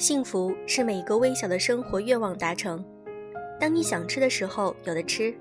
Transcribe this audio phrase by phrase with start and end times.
[0.00, 2.82] 幸福是每一个微小的生活愿望达成。
[3.60, 5.34] 当你想吃的时候有的吃，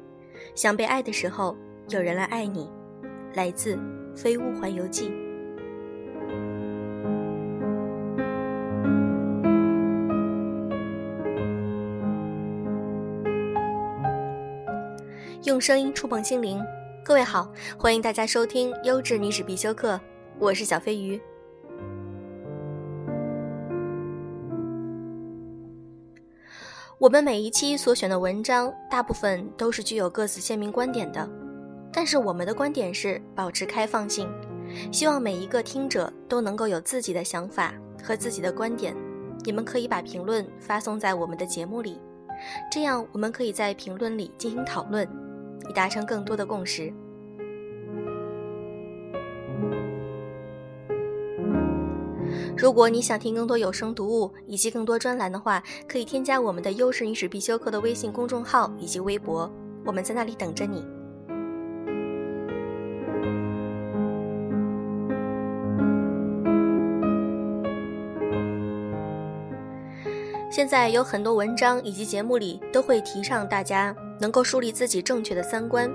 [0.54, 1.56] 想被爱的时候
[1.88, 2.70] 有人来爱你。
[3.36, 3.76] 来自
[4.18, 5.10] 《飞屋环游记》。
[15.44, 16.62] 用声音触碰心灵，
[17.02, 19.98] 各位好，欢迎大家收听优质女史必修课，
[20.38, 21.18] 我是小飞鱼。
[27.00, 31.26] 我们每一期所选的文章，大部分都是具有各自鲜明观点的，
[31.94, 34.30] 但是我们的观点是保持开放性，
[34.92, 38.94] 希望每一个听者都能够有自己的想法和自己的观点。
[39.46, 41.98] 你们可以把评论发送在我们的节目里，
[42.70, 45.08] 这样我们可以在评论里进行讨论，
[45.70, 46.94] 以达成更多的共识。
[52.60, 59.50] 如果你想听更多有声读物以及更多专栏的话，可以添加我们的优势女史必修课的微信公众号以及微博，
[59.86, 60.86] 我们在那里等着你。
[70.52, 75.90] 现在有很多文章以及节目里都会提倡大家能够树立自己正确的三观，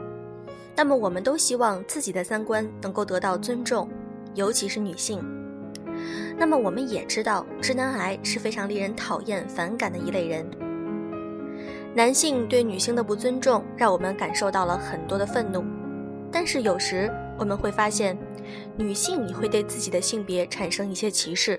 [0.74, 3.86] 那么我们都希望自己的三观能够得到尊重，
[4.34, 5.33] 尤其是女性。
[6.36, 10.44] 那么我们也知道，直男癌是非常令人讨厌、反感的一类人。
[11.94, 15.64] 男性对女性的不尊重，让我们感受到了很多的愤怒。
[16.32, 18.18] 但是有时我们会发现，
[18.76, 21.58] 女性也会对自己的性别产生一些歧视。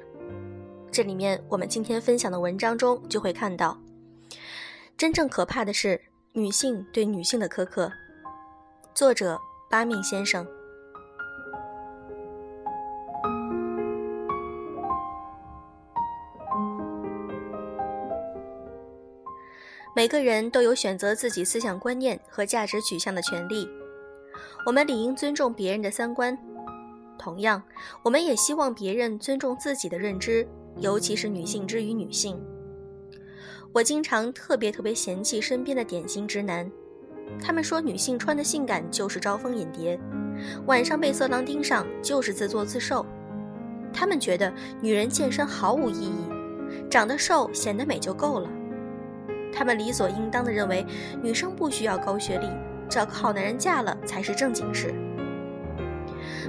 [0.92, 3.80] 这里面我们今天分享的文章中就会看到，
[4.98, 6.00] 真正可怕的是
[6.34, 7.90] 女性对女性的苛刻。
[8.94, 10.46] 作者八命先生。
[19.96, 23.66] 每个人都有选择自己思想观念和价值取向的权利，
[24.66, 26.38] 我们理应尊重别人的三观。
[27.18, 27.64] 同样，
[28.04, 30.46] 我们也希望别人尊重自己的认知，
[30.82, 32.38] 尤其是女性之于女性。
[33.72, 36.70] 我经常特别特别嫌弃身边的典型直男，
[37.42, 39.98] 他们说女性穿的性感就是招蜂引蝶，
[40.66, 43.06] 晚上被色狼盯上就是自作自受。
[43.94, 48.50] 他们觉得女人健身毫无意义，长得瘦显得美就够了。
[49.56, 50.86] 他们理所应当地认为，
[51.22, 52.48] 女生不需要高学历，
[52.90, 54.94] 找个好男人嫁了才是正经事。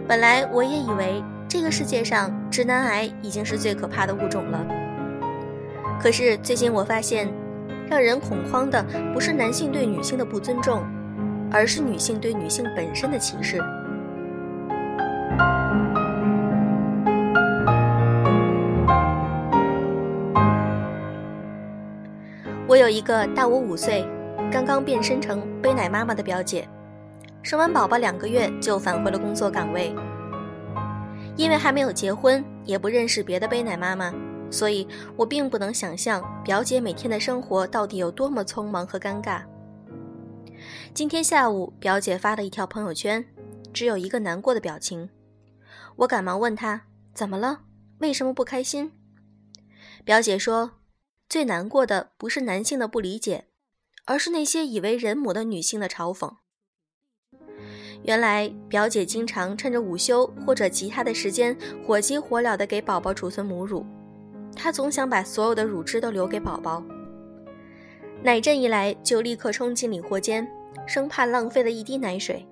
[0.09, 4.67] 本来我也以为这个世界上直男癌已经是最可怕的物种了。
[6.01, 7.33] 可是最近我发现，
[7.89, 8.85] 让人恐慌的
[9.15, 10.85] 不是男性对女性的不尊重，
[11.51, 13.63] 而是女性对女性本身的歧视。
[22.87, 24.07] 有一个大我五岁、
[24.49, 26.69] 刚刚变身成背奶妈妈的表姐，
[27.43, 29.93] 生完宝宝两个月就返回了工作岗位。
[31.37, 34.15] 因为还没有结婚，也不认识别的背奶妈妈，
[34.53, 34.87] 所以
[35.17, 39.43] 我并不能想象表姐每天的生活到底有多么匆忙和尴尬。
[40.95, 43.25] 今天下午，表姐发了一条朋友圈，
[43.73, 45.11] 只有一个难过的表情。
[45.97, 46.83] 我赶忙问她
[47.13, 47.63] 怎么了，
[47.99, 48.93] 为什么不开心？
[50.05, 50.71] 表姐说。
[51.29, 53.47] 最难过的不是男性的不理解，
[54.05, 56.37] 而是那些以为人母的女性的嘲讽。
[58.05, 63.85] 原来表姐经常趁着午休或者其他的时间，火急火燎地给宝宝储存母乳。
[64.55, 66.85] 她总想把所有的乳汁都留给宝宝。
[68.23, 70.47] 奶阵一来，就立刻冲进理货间，
[70.87, 72.47] 生怕浪费了一滴奶水。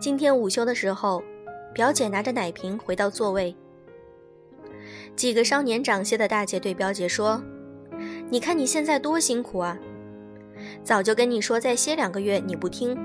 [0.00, 1.22] 今天午休的时候，
[1.74, 3.54] 表姐拿着奶瓶回到座位。
[5.18, 7.42] 几个稍年长些的大姐对表姐说
[8.30, 9.76] ：“你看你现在多辛苦啊！
[10.84, 12.96] 早就跟你说再歇两个月，你不听，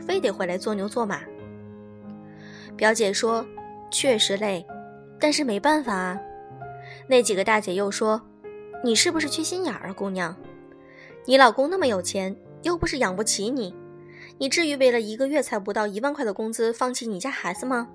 [0.00, 1.20] 非得回来做牛做马。”
[2.74, 3.46] 表姐说
[3.92, 4.66] ：“确实累，
[5.20, 6.18] 但是没办法啊。”
[7.06, 8.18] 那几个大姐又说
[8.82, 10.34] ：“你是不是缺心眼儿啊，姑娘？
[11.26, 13.74] 你老公那么有钱，又不是养不起你，
[14.38, 17.88] 你至于为了一个月才不到一万块的工资放弃你家孩子吗？”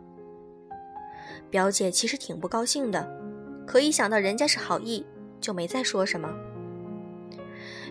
[1.50, 3.23] 表姐其实挺不高兴的。
[3.66, 5.06] 可一想到人家是好意，
[5.40, 6.30] 就没再说什么。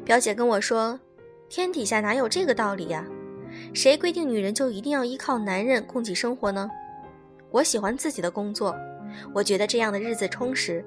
[0.05, 0.99] 表姐跟我说
[1.49, 3.07] ：“天底下哪有这个道理呀？
[3.75, 6.71] 谁规定女人就一定要依靠男人供给生活呢？
[7.51, 8.75] 我喜欢自己的工作，
[9.35, 10.85] 我觉得这样的日子充实，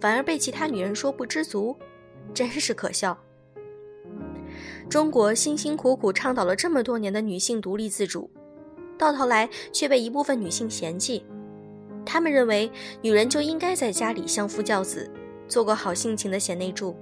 [0.00, 1.76] 反而被其他女人说不知足，
[2.32, 3.18] 真是可笑。
[4.88, 8.30] 中国辛辛苦苦倡导了这么多年的女性独立自主，
[8.96, 11.24] 到头来却被一部分女性嫌弃。”
[12.14, 12.70] 他们认为，
[13.02, 15.10] 女人就应该在家里相夫教子，
[15.48, 16.96] 做个好性情的贤内助。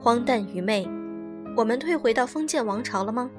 [0.00, 0.88] 荒诞愚昧，
[1.56, 3.30] 我们退回到封建王朝了吗？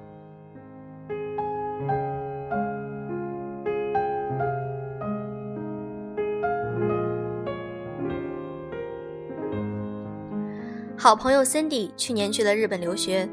[10.96, 13.28] 好朋友 Cindy 去年去了日本留学，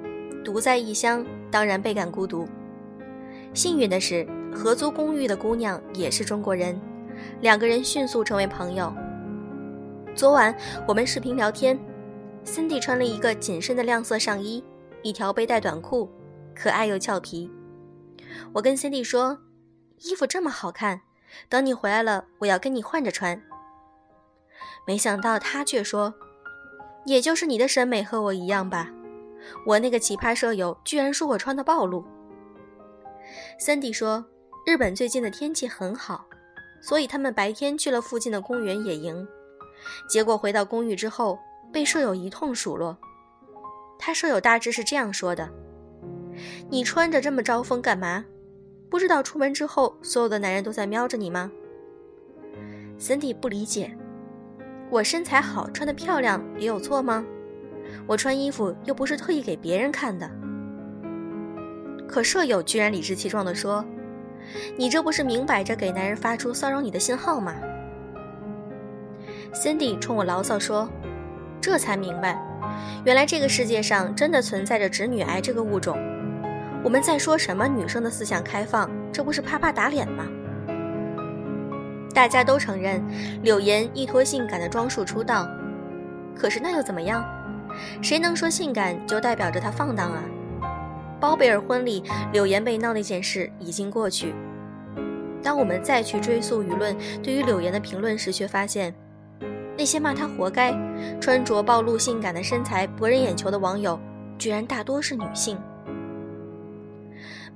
[0.45, 2.49] 独在异乡，当然倍感孤独。
[3.53, 6.77] 幸运的是，合租公寓的姑娘也是中国人，
[7.41, 8.93] 两个人迅速成为朋友。
[10.15, 10.55] 昨晚
[10.87, 11.79] 我们视频聊天
[12.45, 14.63] ，Cindy 穿了一个紧身的亮色上衣，
[15.03, 16.09] 一条背带短裤，
[16.55, 17.51] 可爱又俏皮。
[18.53, 19.39] 我跟 Cindy 说
[20.03, 21.01] ：“衣服这么好看，
[21.49, 23.43] 等你回来了，我要跟你换着穿。”
[24.87, 26.15] 没想到她却说。
[27.07, 28.91] 也就是你的审美和我一样吧，
[29.67, 32.03] 我那个奇葩舍友居然说我穿的暴露。
[33.61, 34.25] Cindy 说，
[34.65, 36.25] 日本最近的天气很好，
[36.87, 39.27] 所以他们白天去了附近的公园野营，
[40.07, 41.39] 结果回到公寓之后
[41.73, 42.99] 被舍友一通数落。
[43.99, 45.49] 他舍友大致是这样说的
[46.69, 48.23] ：“你穿着这么招风干嘛？
[48.91, 51.51] 不知道出门之后所有的男人都在瞄着你吗
[53.01, 53.97] ？”？”Cindy 不理解。
[54.91, 57.25] 我身材好，穿得漂亮也有错吗？
[58.07, 60.31] 我穿衣服又不是特意给别人看的。
[62.07, 63.85] 可舍友居然理直气壮地说
[64.77, 67.55] ：“你这不是明摆着给男人发出骚扰你的信号吗
[69.53, 70.89] ？”Cindy 冲我牢骚说
[71.61, 72.41] ：“这才明白，
[73.05, 75.99] 原来这个世界上真的存在着直女癌这个物种。
[76.83, 80.27] 我们在说什么女生的思想开放，这不是啪啪打脸吗？”
[82.15, 83.03] 大家都承认，
[83.43, 85.49] 柳岩依托性感的装束出道，
[86.37, 87.25] 可是那又怎么样？
[88.01, 90.23] 谁能说性感就代表着她放荡啊？
[91.25, 92.05] 包贝尔婚礼，
[92.35, 94.35] 柳岩被闹那件事已经过去。
[95.43, 98.95] 当我们再去追溯舆论对于柳岩的评论时，却发现，
[99.75, 100.75] 那些骂她活该、
[101.23, 103.99] 穿着暴露性感的身材博人眼球的网友，
[104.37, 105.59] 居然大多是女性。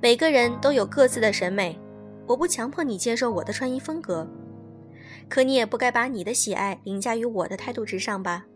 [0.01, 1.79] 每个人都有各自的审美，
[2.25, 4.27] 我不强迫你接受我的穿衣风格。
[5.27, 8.47] 可你也不该把你的喜爱凌驾于我的态度之上吧。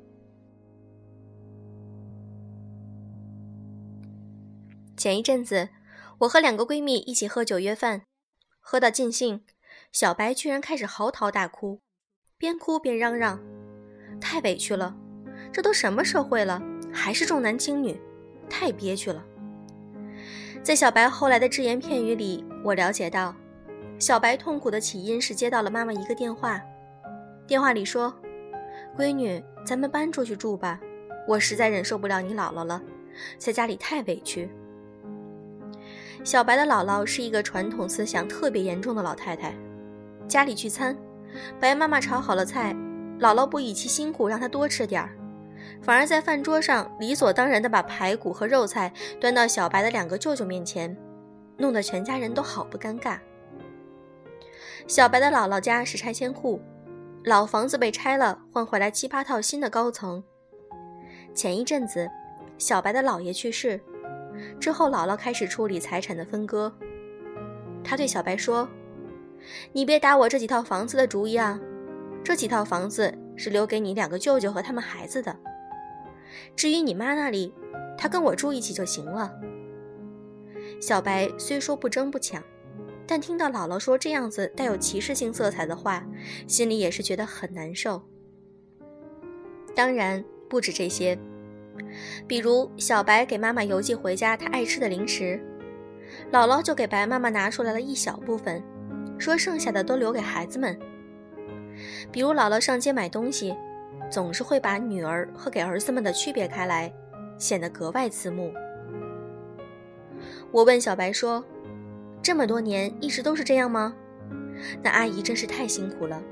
[5.04, 5.68] 前一阵子，
[6.20, 8.04] 我和两个闺蜜一起喝酒约饭，
[8.62, 9.44] 喝到尽兴，
[9.92, 11.82] 小白居然开始嚎啕大哭，
[12.38, 13.38] 边哭边嚷嚷
[14.22, 14.96] ：“太委屈了，
[15.52, 16.64] 这都什么社会了，
[16.94, 18.00] 还是重男轻女，
[18.50, 19.22] 太憋屈了。”
[20.64, 23.36] 在小白后来的只言片语里，我了解到。
[24.00, 26.62] 小白痛苦的起因是接到了妈妈一个电话，
[27.46, 28.18] 电话里说
[28.98, 30.80] ：“闺女，咱们搬出去住吧，
[31.28, 32.82] 我实在忍受不了你姥姥了，
[33.38, 34.50] 在家里太委屈。”
[36.24, 39.54] 小白的姥姥是一个传统思想特别严重的老太太，
[40.26, 40.98] 家里聚餐，
[41.60, 42.74] 白妈妈炒好了菜，
[43.20, 45.10] 姥姥不以其辛苦让她多吃点儿，
[45.82, 50.96] 反而在饭桌上理所当然地把排骨和肉菜端到小白的两个舅舅面前，
[51.58, 53.20] 弄得全家人都好不尴尬。
[54.88, 56.62] 小白的姥姥家是拆迁户，
[57.26, 60.24] 老房子被拆了，换回来七八套新的高层。
[61.36, 62.10] 前一阵子，
[62.58, 63.82] 小白的姥爷去世，
[64.60, 66.74] 之后姥姥开始处理财产的分割。
[67.84, 68.68] 她对小白说
[69.74, 71.60] ：“你别打我这几套房子的主意啊，
[72.24, 75.36] 这几套房子是留给你两个舅舅和他们孩子的。
[76.56, 77.54] 至于你妈那里，
[77.98, 79.34] 她跟我住一起就行了。”
[80.80, 82.42] 小白虽说不争不抢。
[83.06, 86.08] 但听到姥姥说这样子带有歧视性色彩的话，
[86.48, 88.02] 心里也是觉得很难受。
[89.76, 91.20] 当然不止这些，
[92.28, 95.40] 比如小白给妈妈邮寄回家她爱吃的零食，
[96.32, 98.64] 姥姥就给白妈妈拿出来了一小部分，
[99.18, 100.78] 说剩下的都留给孩子们。
[102.12, 103.56] 比如姥姥上街买东西，
[104.10, 106.94] 总是会把女儿和给儿子们的区别开来，
[107.38, 108.54] 显得格外刺目。
[110.52, 111.44] 我问小白说。
[112.26, 113.94] 这么多年一直都是这样吗？
[114.82, 116.24] 那阿姨真是太辛苦了。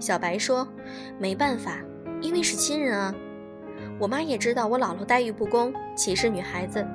[0.00, 0.66] 小白说
[1.20, 1.78] ：“没办法，
[2.22, 3.14] 因为是亲人啊。
[3.98, 6.86] 我妈也知道我姥姥待遇不公，歧视女孩子。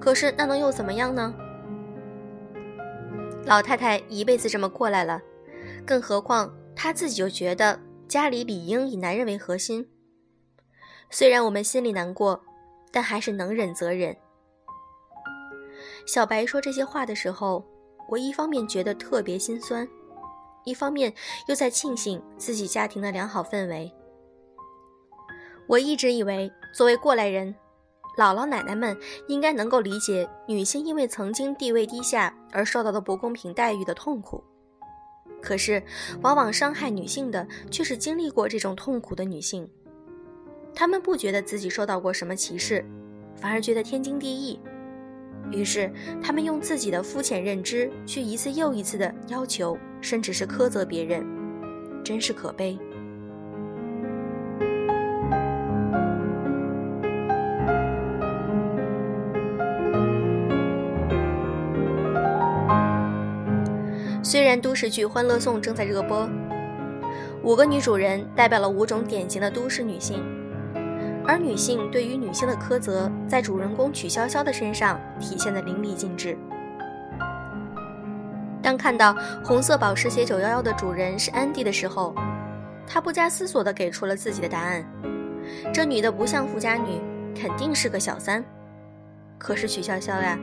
[0.00, 1.34] 可是那能又怎么样呢？
[3.44, 5.20] 老太太一辈子这么过来了，
[5.86, 9.88] 更何况她自己就觉得家里理应以男人为核心。
[11.10, 12.42] 虽然我们心里难过，
[12.90, 14.16] 但还是能忍则忍。”
[16.06, 17.64] 小白说这些话的时候，
[18.08, 19.86] 我一方面觉得特别心酸，
[20.64, 21.12] 一方面
[21.46, 23.92] 又在庆幸自己家庭的良好氛围。
[25.66, 27.54] 我一直以为，作为过来人，
[28.16, 28.96] 姥姥奶奶们
[29.26, 34.42] 应该能够理解女性因为曾经地位低下而受到的不公平待遇的痛苦。
[35.42, 35.82] 可是，
[36.22, 39.68] 往往伤害女性的却是经历过这种痛苦的女性。
[40.74, 42.84] 她们不觉得自己受到过什么歧视，
[43.36, 44.58] 反而觉得天经地义。
[45.52, 45.92] 于是，
[46.22, 51.24] 她们用自己的肤浅认知去一次又一次的要求，甚至是苛责别人，
[52.04, 52.78] 真是可悲。
[64.28, 66.28] 虽然都市剧《欢乐颂》正在热播，
[67.44, 70.20] 五个女主人代表了五种典型的都市女性，
[71.24, 76.36] 而女性对于女性的苛责，在主人公曲筱绡的身上体现的淋漓尽致。
[78.60, 79.14] 当看到
[79.44, 82.12] 红色保时捷911的主人是安迪的时候，
[82.84, 84.84] 他不加思索地给出了自己的答案：
[85.72, 87.00] 这女的不像富家女，
[87.32, 88.44] 肯定是个小三。
[89.38, 90.36] 可是曲筱绡呀，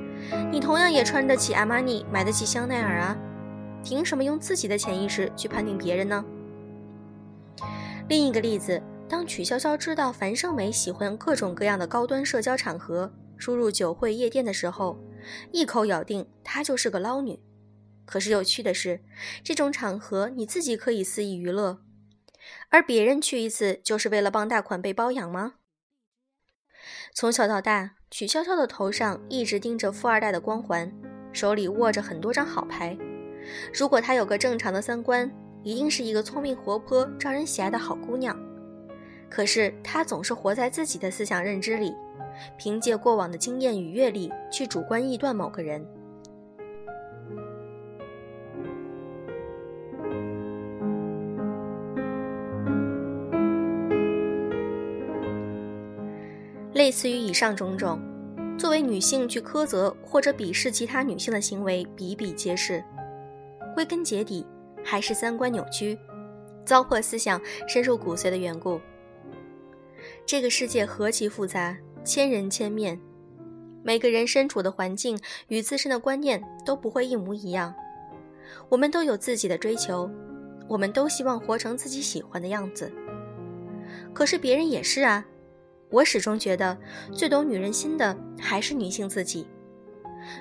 [0.49, 3.17] 你同样也穿得起阿玛尼，买得起香奈儿啊。
[3.83, 6.23] 凭什么用自己的潜意识去判定别人呢？
[8.09, 14.97] 另一个例子，当曲筱绡知道樊胜美喜欢各种各样的高端社交场合，出入酒会夜店的时候，
[15.51, 17.39] 一口咬定她就是个捞女。
[18.05, 19.01] 可是有趣的是，
[19.43, 21.79] 这种场合你自己可以肆意娱乐，
[22.69, 25.53] 而别人去一次就是为了帮大款被包养吗？
[27.13, 30.91] 从小到大，曲筱绡的头上一直盯着富二代的光环，
[31.31, 32.97] 手里握着很多张好牌。
[33.73, 35.29] 如果她有个正常的三观，
[35.63, 38.37] 一定是一个聪明活泼、招人喜爱的好姑娘。
[39.29, 41.95] 可是她总是活在自己的思想认知里，
[42.57, 45.85] 凭借过往的经验与阅历去主观臆断某个人。
[56.73, 58.01] 类似于以上种种，
[58.57, 62.83] 作为女性去苛责或者鄙视其他女性的行为比比皆是。
[63.73, 64.45] 归根结底，
[64.83, 65.97] 还是三观扭曲、
[66.65, 68.79] 糟粕思想深入骨髓的缘故。
[70.25, 72.99] 这个世界何其复杂，千人千面，
[73.83, 77.73] 每个人身处的环境与自身的观念都不会一模一样。
[78.69, 80.09] 我们都有自己的追求，
[80.67, 82.91] 我们都希望活成自己喜欢的样子。
[84.13, 85.25] 可是别人也是啊。
[85.89, 86.75] 我始终觉得，
[87.13, 89.47] 最懂女人心的还是女性自己。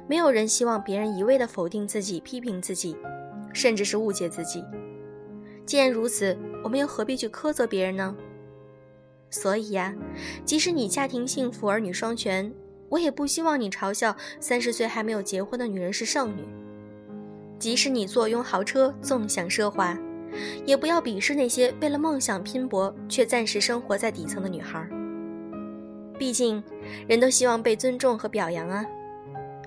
[0.08, 2.96] 没有人希望别人一味地否定自己、批评自己。
[3.52, 4.64] 甚至是误解自己。
[5.64, 8.16] 既然如此，我们又何必去苛责别人呢？
[9.30, 9.94] 所以呀，
[10.44, 12.52] 即使你家庭幸福、儿女双全，
[12.88, 16.42] 我也不希望你嘲笑三十岁还没有结婚的女人是剩女。
[17.58, 19.96] 即使你坐拥豪车、纵享奢华，
[20.66, 24.86] 也不要鄙视那些为了梦想拼搏却暂时生活在底层的女孩。
[26.18, 26.62] 毕竟，
[27.08, 28.84] 人都希望被尊重和表扬啊，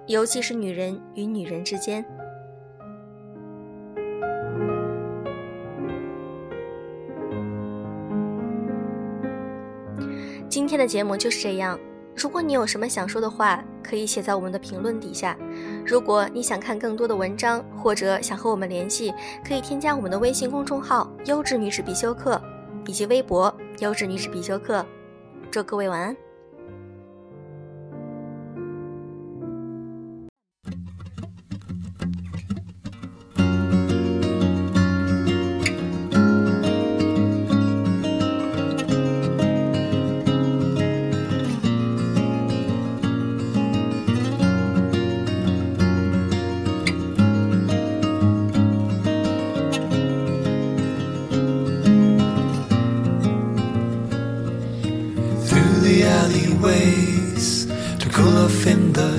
[0.08, 2.06] 尤其是女人与女人之间。
[10.66, 11.80] 今天的节目就是这样。
[12.16, 15.38] 如果你有什么想说的话，可以写在我们的评论底下。
[15.86, 19.14] 如果你想看更多的文章，或者想和我们联系，
[19.48, 22.42] 可以添加我们的微信公众号“优质女子必修课”
[22.88, 24.84] 以及微博“优质女子必修课”。
[25.52, 26.18] 祝各位晚安。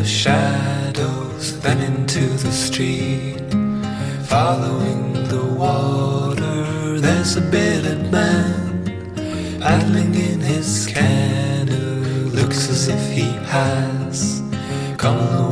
[0.07, 3.43] Shadows, then into the street.
[4.25, 8.85] Following the water, there's a bearded man
[9.61, 12.31] paddling in his canoe.
[12.31, 14.43] Looks as if he has
[14.97, 15.46] come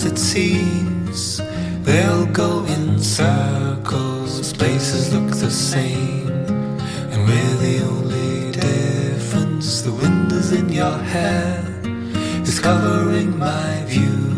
[0.00, 1.40] Canals, it seems,
[1.84, 4.52] they'll go in circles.
[4.54, 9.82] Places look the same, and we're the only difference.
[9.82, 11.62] The wind is in your hair,
[12.42, 14.29] is covering my view.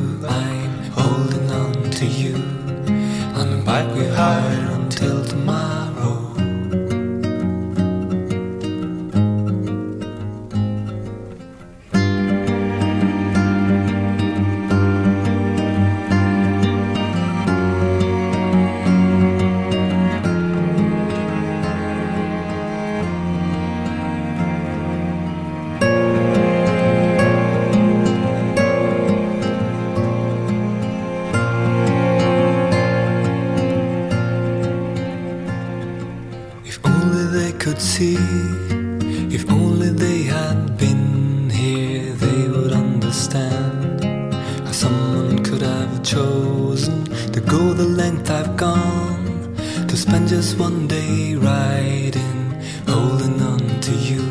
[44.73, 49.55] Someone could have chosen to go the length I've gone,
[49.87, 54.23] to spend just one day riding, holding on to you.